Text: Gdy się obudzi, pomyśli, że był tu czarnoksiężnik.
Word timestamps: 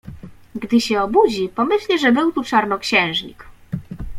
Gdy 0.55 0.81
się 0.81 1.01
obudzi, 1.01 1.49
pomyśli, 1.49 1.99
że 1.99 2.11
był 2.11 2.31
tu 2.31 2.43
czarnoksiężnik. 2.43 3.45